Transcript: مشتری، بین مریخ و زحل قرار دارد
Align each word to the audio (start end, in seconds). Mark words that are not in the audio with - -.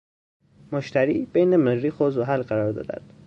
مشتری، 0.71 1.25
بین 1.33 1.55
مریخ 1.55 1.99
و 2.01 2.11
زحل 2.11 2.41
قرار 2.41 2.71
دارد 2.71 3.01